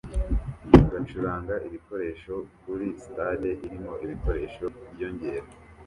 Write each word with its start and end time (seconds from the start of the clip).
bacuranga 0.91 1.55
ibikoresho 1.67 2.33
kuri 2.61 2.87
stade 3.05 3.49
irimo 3.65 3.93
ibikoresho 4.05 4.65
byiyongera 4.93 5.47